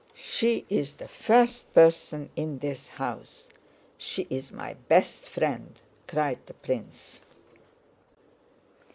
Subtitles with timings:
[0.15, 3.45] She is the first person in this house;
[3.99, 7.21] she's my best friend," cried the prince.